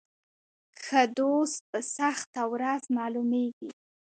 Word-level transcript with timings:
ښه 0.83 1.01
دوست 1.17 1.59
په 1.71 1.79
سخته 1.97 2.41
ورځ 2.53 2.83
معلومیږي. 2.97 3.71